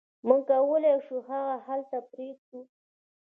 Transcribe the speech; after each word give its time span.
موږ 0.27 0.41
کولی 0.49 0.93
شو 1.05 1.15
هغه 1.29 1.55
هلته 1.65 1.97
پریږدو 2.11 2.59